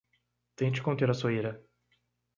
Tente 0.55 0.81
conter 0.81 1.11
a 1.11 1.13
sua 1.13 1.31
ira 1.31 1.63